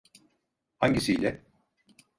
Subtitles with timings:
[0.79, 1.45] Hangisiyle?